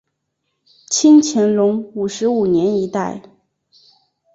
[0.89, 3.21] 清乾隆五十五年一带。